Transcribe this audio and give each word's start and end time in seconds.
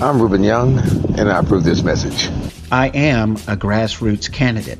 I'm 0.00 0.22
Rubin 0.22 0.44
Young, 0.44 0.78
and 1.18 1.28
I 1.28 1.40
approve 1.40 1.64
this 1.64 1.82
message. 1.82 2.30
I 2.70 2.86
am 2.94 3.32
a 3.32 3.56
grassroots 3.56 4.30
candidate. 4.32 4.78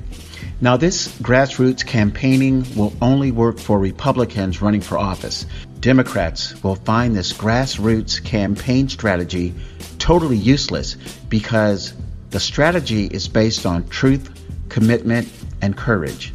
Now, 0.60 0.76
this 0.76 1.08
grassroots 1.18 1.84
campaigning 1.84 2.64
will 2.76 2.92
only 3.02 3.32
work 3.32 3.58
for 3.58 3.80
Republicans 3.80 4.62
running 4.62 4.80
for 4.80 4.96
office. 4.96 5.44
Democrats 5.80 6.62
will 6.62 6.76
find 6.76 7.16
this 7.16 7.32
grassroots 7.32 8.22
campaign 8.22 8.88
strategy 8.88 9.54
totally 9.98 10.36
useless 10.36 10.94
because 11.28 11.94
the 12.30 12.38
strategy 12.38 13.06
is 13.06 13.26
based 13.26 13.66
on 13.66 13.88
truth, 13.88 14.30
commitment, 14.68 15.28
and 15.60 15.76
courage. 15.76 16.32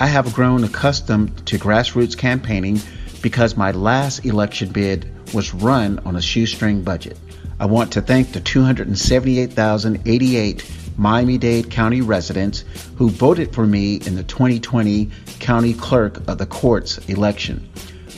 I 0.00 0.06
have 0.06 0.34
grown 0.34 0.64
accustomed 0.64 1.46
to 1.46 1.58
grassroots 1.58 2.18
campaigning 2.18 2.78
because 3.22 3.56
my 3.56 3.70
last 3.70 4.26
election 4.26 4.68
bid 4.68 5.10
was 5.32 5.54
run 5.54 5.98
on 6.00 6.16
a 6.16 6.20
shoestring 6.20 6.82
budget. 6.82 7.16
I 7.62 7.66
want 7.66 7.92
to 7.92 8.02
thank 8.02 8.32
the 8.32 8.40
278,088 8.40 10.70
Miami 10.96 11.38
Dade 11.38 11.70
County 11.70 12.00
residents 12.00 12.64
who 12.96 13.08
voted 13.08 13.54
for 13.54 13.64
me 13.64 14.00
in 14.04 14.16
the 14.16 14.24
2020 14.24 15.08
County 15.38 15.72
Clerk 15.72 16.26
of 16.26 16.38
the 16.38 16.46
Courts 16.46 16.98
election. 17.06 17.64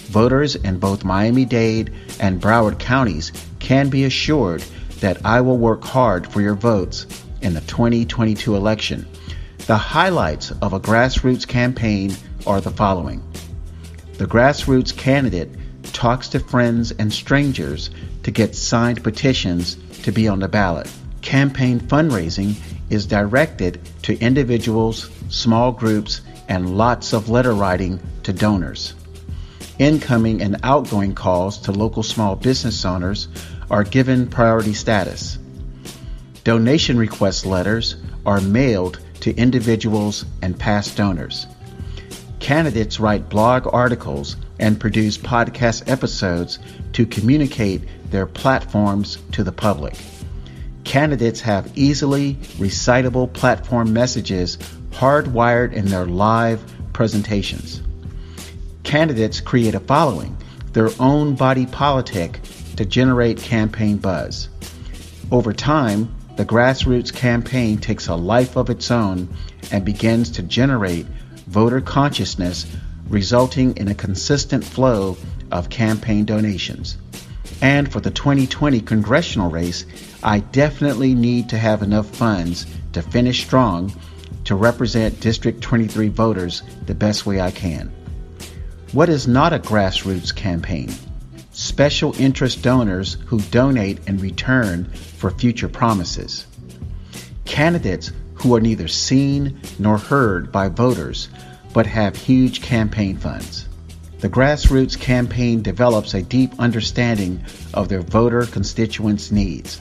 Voters 0.09 0.57
in 0.57 0.79
both 0.79 1.05
Miami 1.05 1.45
Dade 1.45 1.93
and 2.21 2.41
Broward 2.41 2.79
counties 2.79 3.33
can 3.59 3.91
be 3.91 4.05
assured 4.05 4.65
that 5.01 5.27
I 5.27 5.43
will 5.43 5.59
work 5.59 5.85
hard 5.85 6.27
for 6.27 6.41
your 6.41 6.55
votes 6.55 7.07
in 7.43 7.53
the 7.53 7.61
2022 7.61 8.57
election. 8.57 9.07
The 9.67 9.77
highlights 9.77 10.53
of 10.63 10.73
a 10.73 10.81
grassroots 10.81 11.47
campaign 11.47 12.17
are 12.47 12.63
the 12.63 12.71
following. 12.71 13.23
The 14.15 14.25
grassroots 14.25 14.97
candidate 14.97 15.51
talks 15.95 16.29
to 16.29 16.41
friends 16.41 16.93
and 16.93 17.11
strangers 17.11 17.89
to 18.25 18.31
get 18.31 18.55
signed 18.55 19.03
petitions 19.03 19.77
to 20.03 20.13
be 20.13 20.29
on 20.29 20.41
the 20.41 20.49
ballot. 20.49 20.91
Campaign 21.23 21.81
fundraising 21.81 22.55
is 22.91 23.07
directed 23.07 23.81
to 24.03 24.19
individuals, 24.19 25.09
small 25.31 25.73
groups, 25.73 26.21
and 26.49 26.77
lots 26.77 27.15
of 27.15 27.31
letter 27.31 27.55
writing 27.55 27.99
to 28.25 28.33
donors. 28.33 28.93
Incoming 29.79 30.43
and 30.43 30.61
outgoing 30.63 31.15
calls 31.15 31.59
to 31.59 31.73
local 31.73 32.03
small 32.03 32.37
business 32.37 32.85
owners 32.85 33.29
are 33.71 33.85
given 33.85 34.29
priority 34.29 34.75
status. 34.75 35.39
Donation 36.45 36.99
request 36.99 37.47
letters 37.47 37.97
are 38.27 38.41
mailed 38.41 39.01
to 39.21 39.35
individuals 39.37 40.27
and 40.43 40.59
past 40.59 40.97
donors. 40.97 41.47
Candidates 42.45 43.01
write 43.01 43.31
blog 43.31 43.67
articles 43.73 44.37
and 44.61 44.79
produce 44.79 45.17
podcast 45.17 45.91
episodes 45.91 46.59
to 46.93 47.07
communicate 47.07 47.81
their 48.11 48.27
platforms 48.27 49.17
to 49.33 49.43
the 49.43 49.51
public. 49.51 49.97
Candidates 50.85 51.41
have 51.41 51.73
easily 51.75 52.37
recitable 52.59 53.29
platform 53.29 53.95
messages 53.95 54.59
hardwired 54.91 55.73
in 55.73 55.87
their 55.87 56.05
live 56.05 56.63
presentations. 56.93 57.81
Candidates 58.83 59.41
create 59.41 59.75
a 59.75 59.81
following, 59.81 60.37
their 60.75 60.91
own 61.01 61.37
body 61.37 61.65
politic, 61.65 62.41
to 62.77 62.85
generate 62.85 63.39
campaign 63.39 63.97
buzz. 63.97 64.51
Over 65.33 65.55
time, 65.55 66.15
the 66.37 66.45
grassroots 66.45 67.11
campaign 67.11 67.79
takes 67.79 68.09
a 68.09 68.15
life 68.15 68.57
of 68.57 68.69
its 68.69 68.91
own 68.91 69.31
and 69.73 69.83
begins 69.83 70.33
to 70.33 70.43
generate 70.43 71.07
voter 71.47 71.81
consciousness, 71.81 72.67
resulting 73.09 73.77
in 73.77 73.89
a 73.89 73.95
consistent 73.95 74.65
flow 74.65 75.17
of 75.51 75.71
campaign 75.71 76.25
donations. 76.25 76.97
And 77.61 77.91
for 77.91 78.01
the 78.01 78.11
2020 78.11 78.81
congressional 78.81 79.51
race, 79.51 79.87
I 80.23 80.41
definitely 80.41 81.15
need 81.15 81.49
to 81.51 81.59
have 81.59 81.83
enough 81.83 82.09
funds 82.09 82.67
to 82.93 83.03
finish 83.03 83.45
strong 83.45 83.93
to 84.45 84.55
represent 84.55 85.21
District 85.21 85.61
23 85.61 86.09
voters 86.09 86.63
the 86.87 86.95
best 86.95 87.27
way 87.27 87.41
I 87.41 87.51
can. 87.51 87.93
What 88.93 89.09
is 89.09 89.27
not 89.27 89.53
a 89.53 89.59
grassroots 89.59 90.35
campaign? 90.35 90.93
Special 91.53 92.15
interest 92.21 92.63
donors 92.63 93.15
who 93.27 93.41
donate 93.41 94.07
in 94.07 94.19
return 94.19 94.85
for 94.85 95.31
future 95.31 95.69
promises. 95.69 96.47
Candidates 97.45 98.13
who 98.45 98.55
are 98.55 98.61
neither 98.61 98.87
seen 98.87 99.59
nor 99.79 99.97
heard 99.97 100.53
by 100.53 100.69
voters 100.69 101.31
but 101.73 101.87
have 101.87 102.15
huge 102.15 102.61
campaign 102.61 103.17
funds. 103.17 103.67
The 104.21 104.29
grassroots 104.29 105.01
campaign 105.01 105.63
develops 105.63 106.13
a 106.13 106.21
deep 106.21 106.53
understanding 106.59 107.43
of 107.73 107.89
their 107.89 108.03
voter 108.03 108.45
constituents' 108.45 109.33
needs. 109.33 109.81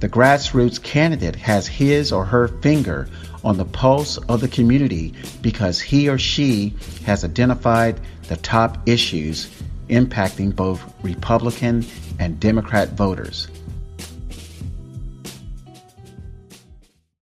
The 0.00 0.08
grassroots 0.08 0.82
candidate 0.82 1.36
has 1.36 1.68
his 1.68 2.10
or 2.10 2.24
her 2.24 2.48
finger 2.48 3.08
on 3.44 3.56
the 3.56 3.64
pulse 3.64 4.16
of 4.16 4.40
the 4.40 4.48
community 4.48 5.14
because 5.40 5.80
he 5.80 6.08
or 6.08 6.18
she 6.18 6.74
has 7.06 7.24
identified 7.24 8.00
the 8.26 8.36
top 8.38 8.88
issues 8.88 9.48
impacting 9.88 10.54
both 10.54 10.82
Republican 11.04 11.86
and 12.18 12.40
Democrat 12.40 12.88
voters. 12.90 13.46